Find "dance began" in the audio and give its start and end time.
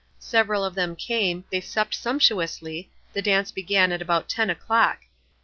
3.21-3.91